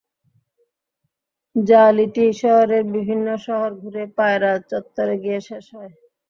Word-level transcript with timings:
র্যা 1.55 1.85
লিটি 1.97 2.25
শহরের 2.41 2.83
বিভিন্ন 2.95 3.27
সড়ক 3.45 3.73
ঘুরে 3.81 4.03
পায়রা 4.17 4.51
চত্বরে 4.69 5.15
গিয়ে 5.23 5.39
শেষ 5.47 5.65
হয়। 5.75 5.93